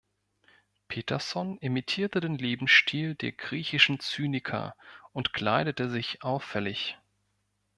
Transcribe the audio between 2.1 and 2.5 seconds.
den